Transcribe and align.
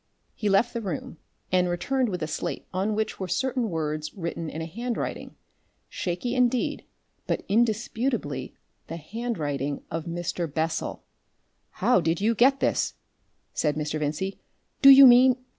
He 0.33 0.49
left 0.49 0.73
the 0.73 0.81
room, 0.81 1.17
and 1.51 1.69
returned 1.69 2.09
with 2.09 2.23
a 2.23 2.27
slate 2.27 2.65
on 2.73 2.95
which 2.95 3.19
were 3.19 3.27
certain 3.27 3.69
words 3.69 4.15
written 4.15 4.49
in 4.49 4.59
a 4.59 4.65
handwriting, 4.65 5.35
shaky 5.89 6.33
indeed, 6.33 6.85
but 7.27 7.43
indisputably 7.47 8.55
the 8.87 8.97
handwriting 8.97 9.83
of 9.91 10.05
Mr. 10.05 10.51
Bessel! 10.51 11.03
"How 11.85 12.01
did 12.01 12.19
you 12.19 12.33
get 12.33 12.61
this?" 12.61 12.95
said 13.53 13.75
Mr. 13.75 13.99
Vincey. 13.99 14.39
"Do 14.81 14.89
you 14.89 15.05
mean 15.05 15.35